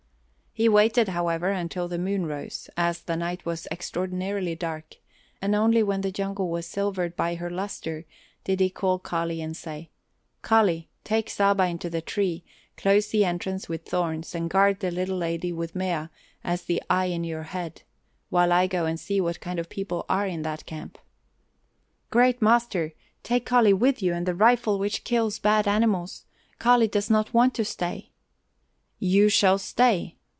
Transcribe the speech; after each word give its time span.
He 0.53 0.67
waited, 0.67 1.07
however, 1.07 1.47
until 1.51 1.87
the 1.87 1.97
moon 1.97 2.25
rose, 2.25 2.69
as 2.75 3.03
the 3.03 3.15
night 3.15 3.45
was 3.45 3.69
extraordinarily 3.71 4.53
dark, 4.53 4.97
and 5.41 5.55
only 5.55 5.81
when 5.81 6.01
the 6.01 6.11
jungle 6.11 6.49
was 6.49 6.65
silvered 6.67 7.15
by 7.15 7.35
her 7.35 7.49
luster 7.49 8.03
did 8.43 8.59
he 8.59 8.69
call 8.69 8.99
Kali 8.99 9.39
and 9.41 9.55
say: 9.55 9.91
"Kali, 10.41 10.89
take 11.05 11.29
Saba 11.29 11.67
into 11.67 11.89
the 11.89 12.01
tree, 12.01 12.43
close 12.75 13.07
the 13.07 13.23
entrance 13.23 13.69
with 13.69 13.85
thorns, 13.85 14.35
and 14.35 14.49
guard 14.49 14.81
the 14.81 14.91
little 14.91 15.15
lady 15.17 15.53
with 15.53 15.73
Mea 15.73 16.09
as 16.43 16.63
the 16.63 16.83
eye 16.89 17.05
in 17.05 17.23
your 17.23 17.43
head, 17.43 17.83
while 18.29 18.51
I 18.51 18.67
go 18.67 18.85
and 18.85 18.99
see 18.99 19.21
what 19.21 19.39
kind 19.39 19.57
of 19.57 19.69
people 19.69 20.05
are 20.09 20.27
in 20.27 20.41
that 20.41 20.65
camp." 20.65 20.97
"Great 22.09 22.41
master, 22.41 22.91
take 23.23 23.45
Kali 23.45 23.71
with 23.71 24.03
you 24.03 24.13
and 24.13 24.25
the 24.25 24.35
rifle 24.35 24.77
which 24.79 25.05
kills 25.05 25.39
bad 25.39 25.65
animals. 25.65 26.25
Kali 26.59 26.89
does 26.89 27.09
not 27.09 27.33
want 27.33 27.53
to 27.53 27.63
stay." 27.63 28.11
"You 28.99 29.29
shall 29.29 29.57
stay!" 29.57 30.17